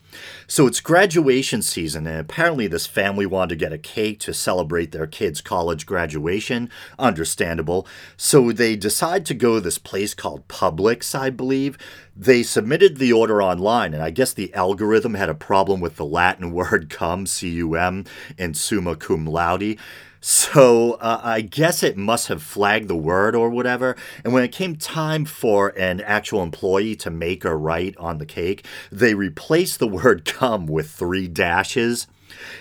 So 0.47 0.67
it's 0.67 0.79
graduation 0.79 1.61
season, 1.61 2.07
and 2.07 2.19
apparently 2.19 2.67
this 2.67 2.87
family 2.87 3.25
wanted 3.25 3.49
to 3.49 3.65
get 3.65 3.73
a 3.73 3.77
cake 3.77 4.19
to 4.21 4.33
celebrate 4.33 4.91
their 4.91 5.07
kid's 5.07 5.41
college 5.41 5.85
graduation. 5.85 6.69
Understandable. 6.97 7.87
So 8.15 8.51
they 8.51 8.75
decide 8.75 9.25
to 9.27 9.33
go 9.33 9.55
to 9.55 9.61
this 9.61 9.77
place 9.77 10.13
called 10.13 10.47
Publix, 10.47 11.17
I 11.17 11.29
believe. 11.29 11.77
They 12.19 12.41
submitted 12.41 12.97
the 12.97 13.13
order 13.13 13.43
online, 13.43 13.93
and 13.93 14.01
I 14.01 14.09
guess 14.09 14.33
the 14.33 14.51
algorithm 14.55 15.13
had 15.13 15.29
a 15.29 15.35
problem 15.35 15.79
with 15.79 15.97
the 15.97 16.05
Latin 16.05 16.51
word 16.53 16.89
cum, 16.89 17.27
C 17.27 17.49
U 17.49 17.75
M, 17.75 18.05
and 18.37 18.57
summa 18.57 18.95
cum 18.95 19.27
laude. 19.27 19.77
So 20.19 20.93
uh, 20.93 21.21
I 21.23 21.41
guess 21.41 21.83
it 21.83 21.95
must 21.95 22.27
have 22.27 22.41
flagged 22.41 22.87
the 22.87 22.95
word 22.95 23.35
or 23.35 23.51
whatever. 23.51 23.95
And 24.23 24.33
when 24.33 24.43
it 24.43 24.51
came 24.51 24.75
time 24.75 25.25
for 25.25 25.69
an 25.77 26.01
actual 26.01 26.41
employee 26.41 26.95
to 26.97 27.11
make 27.11 27.45
or 27.45 27.55
write 27.55 27.95
on 27.97 28.17
the 28.17 28.25
cake, 28.25 28.65
they 28.91 29.13
replaced 29.13 29.77
the 29.77 29.87
word 29.87 30.25
come 30.25 30.65
with 30.65 30.89
three 30.89 31.27
dashes. 31.27 32.07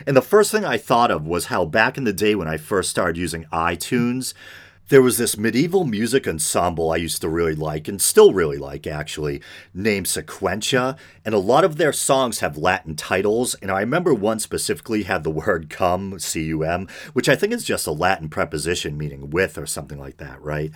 And 0.07 0.15
the 0.17 0.23
first 0.23 0.53
thing 0.53 0.67
I 0.67 0.77
thought 0.77 1.11
of 1.11 1.27
was 1.27 1.47
how 1.47 1.65
back 1.65 1.97
in 1.97 2.05
the 2.05 2.13
day 2.13 2.35
when 2.35 2.47
I 2.47 2.59
first 2.59 2.91
started 2.91 3.17
using 3.17 3.47
iTunes, 3.53 4.35
there 4.89 5.03
was 5.03 5.19
this 5.19 5.37
medieval 5.37 5.85
music 5.85 6.29
ensemble 6.29 6.93
I 6.93 6.97
used 6.97 7.21
to 7.23 7.29
really 7.29 7.57
like, 7.57 7.89
and 7.89 8.01
still 8.01 8.33
really 8.33 8.57
like 8.57 8.87
actually, 8.87 9.43
named 9.75 10.07
Sequentia, 10.07 10.97
and 11.25 11.35
a 11.35 11.39
lot 11.39 11.65
of 11.65 11.77
their 11.77 11.93
songs 11.93 12.39
have 12.39 12.57
Latin 12.57 12.95
titles. 12.95 13.57
And 13.57 13.73
I 13.73 13.81
remember 13.81 14.15
one 14.15 14.39
specifically 14.39 15.03
had 15.03 15.25
the 15.25 15.31
word 15.47 15.71
cum, 15.71 16.21
C 16.21 16.45
U 16.45 16.63
M, 16.63 16.87
which 17.15 17.29
I 17.29 17.35
think 17.35 17.53
is 17.53 17.65
just 17.65 17.89
a 17.89 17.93
Latin 17.93 18.29
preposition 18.29 18.97
meaning 18.97 19.31
with 19.31 19.59
or 19.59 19.67
something 19.67 19.99
like 19.99 20.19
that, 20.19 20.41
right? 20.41 20.71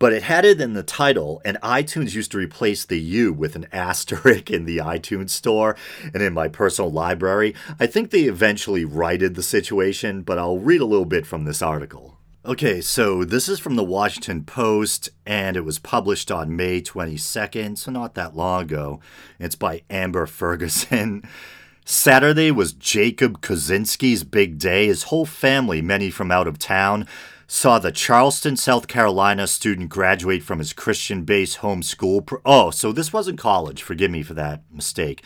But 0.00 0.12
it 0.12 0.24
had 0.24 0.44
it 0.44 0.60
in 0.60 0.72
the 0.72 0.82
title, 0.82 1.40
and 1.44 1.56
iTunes 1.62 2.16
used 2.16 2.32
to 2.32 2.38
replace 2.38 2.84
the 2.84 2.98
U 2.98 3.32
with 3.32 3.54
an 3.54 3.68
asterisk 3.72 4.50
in 4.50 4.64
the 4.64 4.78
iTunes 4.78 5.30
store 5.30 5.76
and 6.12 6.20
in 6.20 6.32
my 6.32 6.48
personal 6.48 6.90
library. 6.90 7.54
I 7.78 7.86
think 7.86 8.10
they 8.10 8.22
eventually 8.22 8.84
righted 8.84 9.36
the 9.36 9.42
situation, 9.44 10.22
but 10.22 10.36
I'll 10.36 10.58
read 10.58 10.80
a 10.80 10.86
little 10.86 11.04
bit 11.04 11.26
from 11.26 11.44
this 11.44 11.62
article. 11.62 12.18
Okay, 12.44 12.80
so 12.80 13.22
this 13.22 13.48
is 13.48 13.60
from 13.60 13.76
the 13.76 13.84
Washington 13.84 14.42
Post, 14.42 15.10
and 15.24 15.56
it 15.56 15.64
was 15.64 15.78
published 15.78 16.28
on 16.28 16.56
May 16.56 16.82
22nd, 16.82 17.78
so 17.78 17.92
not 17.92 18.16
that 18.16 18.34
long 18.34 18.62
ago. 18.64 18.98
It's 19.38 19.54
by 19.54 19.82
Amber 19.88 20.26
Ferguson. 20.26 21.22
Saturday 21.84 22.50
was 22.50 22.72
Jacob 22.72 23.42
Koscinski's 23.42 24.24
big 24.24 24.58
day. 24.58 24.88
His 24.88 25.04
whole 25.04 25.24
family, 25.24 25.80
many 25.80 26.10
from 26.10 26.32
out 26.32 26.48
of 26.48 26.58
town, 26.58 27.06
saw 27.46 27.78
the 27.78 27.92
Charleston, 27.92 28.56
South 28.56 28.88
Carolina 28.88 29.46
student 29.46 29.88
graduate 29.88 30.42
from 30.42 30.58
his 30.58 30.72
Christian 30.72 31.22
based 31.22 31.58
homeschool. 31.58 32.26
Pro- 32.26 32.42
oh, 32.44 32.70
so 32.72 32.90
this 32.90 33.12
wasn't 33.12 33.38
college. 33.38 33.84
Forgive 33.84 34.10
me 34.10 34.24
for 34.24 34.34
that 34.34 34.64
mistake. 34.68 35.22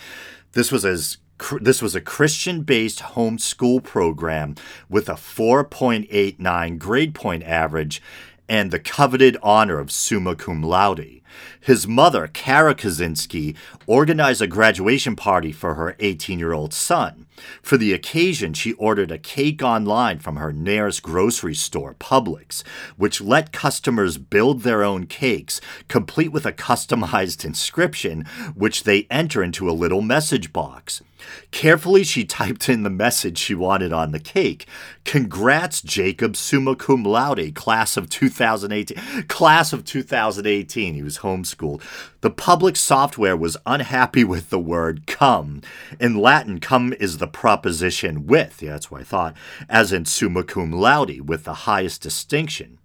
This 0.53 0.71
was 0.71 0.83
his 0.83 1.17
this 1.61 1.83
was 1.83 1.95
a 1.95 2.01
Christian 2.01 2.63
based 2.63 3.01
homeschool 3.01 3.83
program 3.83 4.55
with 4.89 5.09
a 5.09 5.15
4.89 5.15 6.79
grade 6.79 7.15
point 7.15 7.43
average 7.43 8.03
and 8.49 8.71
the 8.71 8.79
coveted 8.79 9.37
honor 9.43 9.79
of 9.79 9.91
summa 9.91 10.35
cum 10.35 10.63
laude. 10.63 11.21
His 11.61 11.87
mother, 11.87 12.29
Cara 12.29 12.75
Koscinski, 12.75 13.57
organized 13.87 14.41
a 14.41 14.47
graduation 14.47 15.17
party 15.17 15.53
for 15.53 15.75
her 15.75 15.97
18 15.99 16.39
year 16.39 16.53
old 16.53 16.73
son. 16.73 17.27
For 17.61 17.77
the 17.77 17.93
occasion, 17.93 18.55
she 18.55 18.73
ordered 18.75 19.11
a 19.11 19.19
cake 19.19 19.63
online 19.63 20.21
from 20.21 20.37
her 20.37 20.53
nearest 20.53 21.03
grocery 21.03 21.55
store, 21.55 21.95
Publix, 21.95 22.63
which 22.97 23.21
let 23.21 23.53
customers 23.53 24.17
build 24.17 24.63
their 24.63 24.83
own 24.83 25.07
cakes, 25.07 25.61
complete 25.89 26.33
with 26.33 26.47
a 26.47 26.53
customized 26.53 27.45
inscription, 27.45 28.25
which 28.55 28.85
they 28.85 29.07
enter 29.11 29.43
into 29.43 29.69
a 29.69 29.73
little 29.73 30.01
message 30.01 30.53
box. 30.53 31.03
Carefully, 31.51 32.05
she 32.05 32.25
typed 32.25 32.69
in 32.69 32.83
the 32.83 32.91
message 32.91 33.39
she 33.39 33.55
wanted 33.55 33.93
on 33.93 34.13
the 34.13 34.19
cake. 34.19 34.67
Congrats, 35.05 35.81
Jacob, 35.81 36.37
summa 36.37 36.77
cum 36.77 37.05
laude, 37.05 37.55
class 37.55 37.97
of 37.97 38.09
2018. 38.11 39.25
Class 39.29 39.73
of 39.73 39.85
2018. 39.85 40.95
He 40.95 41.03
was 41.03 41.19
homeschooled. 41.19 41.83
The 42.21 42.31
Publix 42.31 42.79
software 42.79 43.37
was 43.37 43.57
unhappy 43.67 44.25
with 44.25 44.51
the 44.51 44.59
word 44.59 45.07
come. 45.07 45.63
In 46.01 46.19
Latin, 46.19 46.61
come 46.61 46.93
is 46.95 47.19
the 47.19 47.29
proposition 47.29 48.27
with, 48.27 48.63
yeah, 48.63 48.73
that's 48.73 48.91
what 48.91 49.01
I 49.01 49.05
thought, 49.05 49.37
as 49.69 49.93
in 49.93 50.05
summa 50.05 50.43
cum 50.43 50.73
laude, 50.73 51.29
with 51.29 51.45
the 51.45 51.55
highest 51.55 52.03
distinction. 52.03 52.79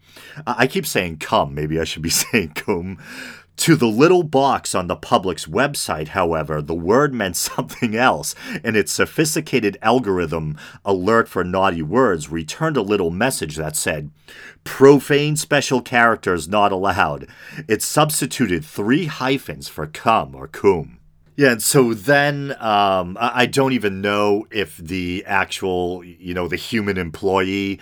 I 0.46 0.68
keep 0.68 0.86
saying 0.86 1.18
come, 1.18 1.54
maybe 1.54 1.80
I 1.80 1.84
should 1.84 2.02
be 2.02 2.10
saying 2.12 2.54
cum. 2.56 2.98
To 3.58 3.76
the 3.76 3.88
little 3.88 4.24
box 4.24 4.74
on 4.74 4.88
the 4.88 4.96
Publix 4.96 5.48
website, 5.48 6.10
however, 6.10 6.62
the 6.62 6.74
word 6.74 7.14
meant 7.14 7.38
something 7.52 7.96
else, 7.96 8.34
and 8.64 8.76
its 8.76 8.92
sophisticated 8.92 9.78
algorithm 9.82 10.58
alert 10.84 11.28
for 11.28 11.44
naughty 11.44 11.82
words 11.82 12.30
returned 12.30 12.78
a 12.78 12.82
little 12.82 13.12
message 13.12 13.58
that 13.58 13.76
said, 13.76 14.10
Profane 14.64 15.36
special 15.36 15.82
characters 15.82 16.48
not 16.48 16.72
allowed. 16.72 17.28
It 17.68 17.82
substituted 17.82 18.66
three 18.66 19.06
hyphens 19.06 19.68
for 19.68 19.86
cum 19.86 20.34
or 20.36 20.48
cum. 20.48 20.98
Yeah, 21.36 21.54
and 21.54 21.64
so 21.64 21.94
then 21.94 22.56
um, 22.60 23.18
I 23.20 23.46
don't 23.46 23.74
even 23.74 24.02
know 24.02 24.46
if 24.52 24.78
the 24.78 25.24
actual, 25.26 26.04
you 26.04 26.34
know, 26.34 26.48
the 26.48 26.56
human 26.56 26.98
employee 26.98 27.80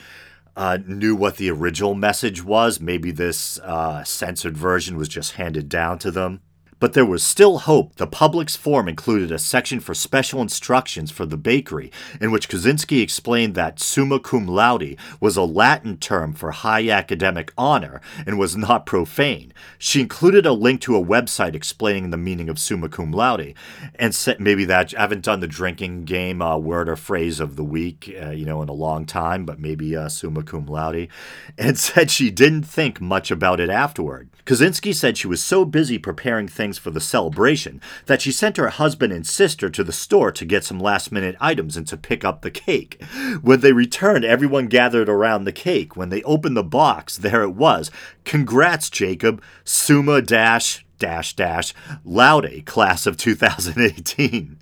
uh, 0.55 0.77
knew 0.85 1.15
what 1.15 1.37
the 1.37 1.49
original 1.49 1.95
message 1.95 2.43
was. 2.43 2.79
Maybe 2.79 3.11
this 3.11 3.59
uh, 3.59 4.03
censored 4.03 4.57
version 4.57 4.97
was 4.97 5.09
just 5.09 5.33
handed 5.33 5.69
down 5.69 5.99
to 5.99 6.11
them. 6.11 6.41
But 6.79 6.93
there 6.93 7.05
was 7.05 7.23
still 7.23 7.59
hope. 7.59 7.95
The 7.95 8.07
Publix 8.07 8.57
form 8.57 8.87
included 8.87 9.31
a 9.31 9.39
section 9.39 9.81
for 9.81 9.93
special 9.93 10.41
instructions 10.41 11.11
for 11.11 11.25
the 11.25 11.37
bakery, 11.37 11.91
in 12.21 12.31
which 12.31 12.47
Koscinski 12.47 13.01
explained 13.01 13.53
that 13.55 13.79
summa 13.79 14.19
cum 14.19 14.47
laude 14.47 14.95
was 15.19 15.35
a 15.35 15.43
Latin 15.43 15.97
term 15.97 16.33
for 16.33 16.51
high 16.51 16.89
academic 16.89 17.51
honor 17.57 17.99
and 18.25 18.39
was 18.39 18.55
not 18.55 18.85
profane. 18.85 19.51
She 19.77 19.99
included 19.99 20.45
a 20.45 20.53
link 20.53 20.79
to 20.81 20.95
a 20.95 21.03
website 21.03 21.53
explaining 21.53 22.11
the 22.11 22.17
meaning 22.17 22.47
of 22.47 22.57
summa 22.57 22.87
cum 22.87 23.11
laude, 23.11 23.53
and 23.95 24.15
said 24.15 24.39
maybe 24.39 24.63
that 24.65 24.93
I 24.95 25.01
haven't 25.01 25.25
done 25.25 25.41
the 25.41 25.47
drinking 25.47 26.05
game 26.05 26.41
uh, 26.41 26.57
word 26.57 26.87
or 26.87 26.95
phrase 26.95 27.41
of 27.41 27.57
the 27.57 27.63
week, 27.63 28.15
uh, 28.21 28.29
you 28.29 28.45
know, 28.45 28.61
in 28.61 28.69
a 28.69 28.73
long 28.73 29.05
time, 29.05 29.45
but 29.45 29.59
maybe 29.59 29.97
uh, 29.97 30.07
summa 30.07 30.43
cum 30.43 30.65
laude, 30.65 31.09
and 31.57 31.77
said 31.89 32.09
she 32.09 32.31
didn't 32.31 32.63
think 32.63 33.01
much 33.01 33.31
about 33.31 33.59
it 33.59 33.69
afterward. 33.69 34.29
Koscinski 34.45 34.95
said 34.95 35.17
she 35.17 35.27
was 35.27 35.43
so 35.43 35.65
busy 35.65 35.97
preparing 35.97 36.47
things 36.47 36.68
for 36.77 36.91
the 36.91 37.01
celebration 37.01 37.81
that 38.05 38.21
she 38.21 38.31
sent 38.31 38.57
her 38.57 38.69
husband 38.69 39.11
and 39.13 39.25
sister 39.25 39.69
to 39.69 39.83
the 39.83 39.91
store 39.91 40.31
to 40.31 40.45
get 40.45 40.63
some 40.63 40.79
last 40.79 41.11
minute 41.11 41.35
items 41.39 41.75
and 41.75 41.87
to 41.87 41.97
pick 41.97 42.23
up 42.23 42.41
the 42.41 42.51
cake. 42.51 43.01
When 43.41 43.61
they 43.61 43.73
returned, 43.73 44.25
everyone 44.25 44.67
gathered 44.67 45.09
around 45.09 45.43
the 45.43 45.51
cake. 45.51 45.95
When 45.95 46.09
they 46.09 46.23
opened 46.23 46.57
the 46.57 46.63
box, 46.63 47.17
there 47.17 47.43
it 47.43 47.55
was. 47.55 47.91
Congrats, 48.25 48.89
Jacob. 48.89 49.41
Summa 49.63 50.21
dash 50.21 50.85
dash 50.99 51.33
dash 51.35 51.73
laude 52.03 52.65
class 52.65 53.05
of 53.07 53.17
2018. 53.17 54.59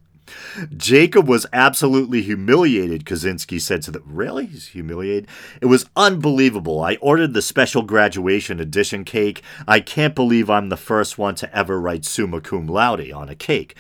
Jacob 0.75 1.27
was 1.27 1.45
absolutely 1.53 2.21
humiliated, 2.21 3.05
Koscinski 3.05 3.59
said 3.61 3.81
to 3.83 3.91
the 3.91 4.01
Really? 4.05 4.45
He's 4.47 4.67
humiliated? 4.67 5.27
It 5.61 5.67
was 5.67 5.89
unbelievable. 5.95 6.81
I 6.81 6.95
ordered 6.95 7.33
the 7.33 7.41
special 7.41 7.81
graduation 7.81 8.59
edition 8.59 9.03
cake. 9.03 9.41
I 9.67 9.79
can't 9.79 10.15
believe 10.15 10.49
I'm 10.49 10.69
the 10.69 10.77
first 10.77 11.17
one 11.17 11.35
to 11.35 11.55
ever 11.55 11.79
write 11.79 12.05
summa 12.05 12.41
cum 12.41 12.67
laude 12.67 13.11
on 13.11 13.29
a 13.29 13.35
cake. 13.35 13.75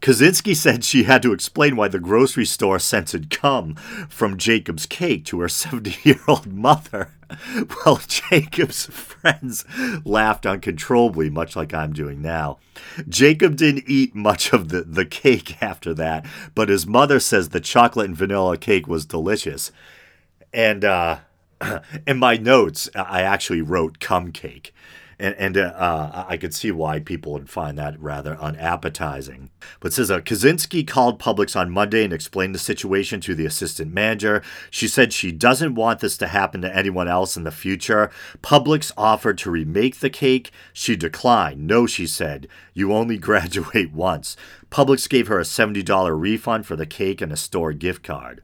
Koscinski 0.00 0.56
said 0.56 0.82
she 0.82 1.02
had 1.02 1.20
to 1.22 1.32
explain 1.32 1.76
why 1.76 1.88
the 1.88 1.98
grocery 1.98 2.46
store 2.46 2.78
censored 2.78 3.28
cum 3.28 3.74
from 4.08 4.38
Jacob's 4.38 4.86
cake 4.86 5.24
to 5.26 5.40
her 5.40 5.48
70 5.60 5.96
year 6.02 6.20
old 6.26 6.46
mother. 6.46 7.12
Well, 7.86 8.00
Jacob's 8.08 8.86
friends 8.86 9.64
laughed 10.04 10.46
uncontrollably, 10.46 11.30
much 11.30 11.54
like 11.54 11.72
I'm 11.72 11.92
doing 11.92 12.20
now. 12.20 12.58
Jacob 13.08 13.54
didn't 13.54 13.84
eat 13.86 14.16
much 14.16 14.52
of 14.52 14.70
the, 14.70 14.82
the 14.82 15.04
cake 15.04 15.62
after 15.62 15.94
that, 15.94 16.26
but 16.56 16.68
his 16.68 16.88
mother 16.88 17.20
says 17.20 17.50
the 17.50 17.60
chocolate 17.60 18.06
and 18.06 18.16
vanilla 18.16 18.56
cake 18.56 18.88
was 18.88 19.06
delicious. 19.06 19.70
And 20.52 20.84
uh, 20.84 21.18
in 22.06 22.18
my 22.18 22.36
notes, 22.36 22.90
I 22.96 23.22
actually 23.22 23.62
wrote 23.62 24.00
cum 24.00 24.32
cake 24.32 24.74
and, 25.20 25.34
and 25.36 25.56
uh, 25.58 25.72
uh, 25.76 26.24
I 26.28 26.36
could 26.36 26.54
see 26.54 26.72
why 26.72 26.98
people 26.98 27.32
would 27.32 27.50
find 27.50 27.78
that 27.78 28.00
rather 28.00 28.36
unappetizing. 28.38 29.50
But 29.78 29.92
says 29.92 30.10
uh, 30.10 30.20
Koscinski 30.20 30.86
called 30.86 31.20
Publix 31.20 31.54
on 31.54 31.70
Monday 31.70 32.02
and 32.04 32.12
explained 32.12 32.54
the 32.54 32.58
situation 32.58 33.20
to 33.20 33.34
the 33.34 33.44
assistant 33.44 33.92
manager. 33.92 34.42
She 34.70 34.88
said 34.88 35.12
she 35.12 35.30
doesn't 35.30 35.74
want 35.74 36.00
this 36.00 36.16
to 36.18 36.26
happen 36.26 36.62
to 36.62 36.74
anyone 36.74 37.06
else 37.06 37.36
in 37.36 37.44
the 37.44 37.50
future. 37.50 38.10
Publix 38.42 38.90
offered 38.96 39.38
to 39.38 39.50
remake 39.50 40.00
the 40.00 40.10
cake. 40.10 40.50
She 40.72 40.96
declined. 40.96 41.66
No, 41.66 41.86
she 41.86 42.06
said, 42.06 42.48
you 42.72 42.92
only 42.92 43.18
graduate 43.30 43.92
once. 43.92 44.36
Publix 44.70 45.08
gave 45.08 45.28
her 45.28 45.38
a 45.38 45.44
$70 45.44 46.18
refund 46.18 46.66
for 46.66 46.76
the 46.76 46.86
cake 46.86 47.20
and 47.20 47.32
a 47.32 47.36
store 47.36 47.72
gift 47.72 48.02
card. 48.02 48.42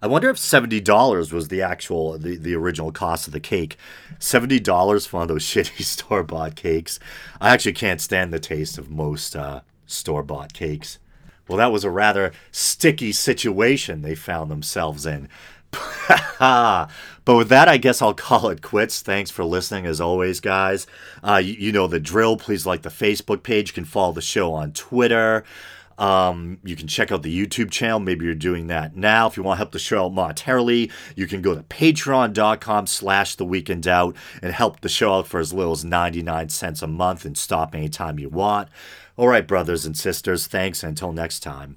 I 0.00 0.06
wonder 0.06 0.30
if 0.30 0.38
seventy 0.38 0.80
dollars 0.80 1.32
was 1.32 1.48
the 1.48 1.62
actual 1.62 2.18
the, 2.18 2.36
the 2.36 2.54
original 2.54 2.92
cost 2.92 3.26
of 3.26 3.32
the 3.32 3.40
cake. 3.40 3.76
Seventy 4.18 4.60
dollars 4.60 5.06
for 5.06 5.18
one 5.18 5.22
of 5.22 5.28
those 5.28 5.44
shitty 5.44 5.82
store 5.84 6.22
bought 6.22 6.54
cakes. 6.54 6.98
I 7.40 7.50
actually 7.50 7.72
can't 7.72 8.00
stand 8.00 8.32
the 8.32 8.38
taste 8.38 8.78
of 8.78 8.90
most 8.90 9.34
uh, 9.34 9.60
store 9.86 10.22
bought 10.22 10.52
cakes. 10.52 10.98
Well, 11.48 11.58
that 11.58 11.72
was 11.72 11.84
a 11.84 11.90
rather 11.90 12.32
sticky 12.52 13.12
situation 13.12 14.02
they 14.02 14.14
found 14.14 14.50
themselves 14.50 15.06
in. 15.06 15.28
but 16.38 16.88
with 17.26 17.48
that, 17.48 17.68
I 17.68 17.76
guess 17.76 18.00
I'll 18.00 18.14
call 18.14 18.48
it 18.48 18.62
quits. 18.62 19.02
Thanks 19.02 19.30
for 19.30 19.44
listening, 19.44 19.86
as 19.86 20.00
always, 20.00 20.40
guys. 20.40 20.86
Uh, 21.22 21.40
you, 21.42 21.54
you 21.54 21.72
know 21.72 21.86
the 21.86 22.00
drill. 22.00 22.36
Please 22.36 22.66
like 22.66 22.82
the 22.82 22.88
Facebook 22.88 23.42
page. 23.42 23.70
You 23.70 23.74
can 23.74 23.84
follow 23.84 24.12
the 24.12 24.20
show 24.20 24.52
on 24.52 24.72
Twitter. 24.72 25.44
Um, 25.98 26.58
you 26.64 26.76
can 26.76 26.86
check 26.86 27.10
out 27.10 27.22
the 27.22 27.46
YouTube 27.46 27.70
channel. 27.70 27.98
Maybe 27.98 28.24
you're 28.24 28.34
doing 28.34 28.68
that 28.68 28.96
now. 28.96 29.26
If 29.26 29.36
you 29.36 29.42
want 29.42 29.56
to 29.56 29.58
help 29.58 29.72
the 29.72 29.78
show 29.78 30.06
out 30.06 30.12
monetarily, 30.12 30.90
you 31.16 31.26
can 31.26 31.42
go 31.42 31.54
to 31.54 31.62
patreon.com 31.62 32.86
slash 32.86 33.34
the 33.34 33.44
week 33.44 33.68
in 33.68 33.80
doubt 33.80 34.16
and 34.40 34.52
help 34.52 34.80
the 34.80 34.88
show 34.88 35.14
out 35.14 35.26
for 35.26 35.40
as 35.40 35.52
little 35.52 35.72
as 35.72 35.84
99 35.84 36.48
cents 36.50 36.82
a 36.82 36.86
month 36.86 37.24
and 37.24 37.36
stop 37.36 37.74
anytime 37.74 38.18
you 38.18 38.28
want. 38.28 38.68
All 39.16 39.28
right, 39.28 39.46
brothers 39.46 39.84
and 39.84 39.96
sisters, 39.96 40.46
thanks. 40.46 40.84
Until 40.84 41.12
next 41.12 41.40
time. 41.40 41.76